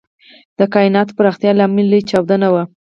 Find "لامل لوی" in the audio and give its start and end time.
1.59-2.01